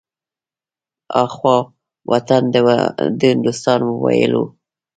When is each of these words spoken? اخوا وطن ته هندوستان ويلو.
اخوا 1.23 1.57
وطن 2.11 2.43
ته 2.53 2.59
هندوستان 3.31 3.79
ويلو. 4.03 4.43